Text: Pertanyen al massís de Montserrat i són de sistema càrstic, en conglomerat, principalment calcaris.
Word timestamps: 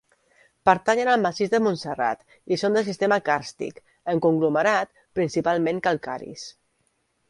Pertanyen 0.69 1.11
al 1.11 1.21
massís 1.25 1.51
de 1.51 1.59
Montserrat 1.65 2.25
i 2.55 2.59
són 2.63 2.79
de 2.79 2.85
sistema 2.89 3.21
càrstic, 3.31 3.81
en 4.17 4.27
conglomerat, 4.29 4.95
principalment 5.21 5.89
calcaris. 5.91 6.53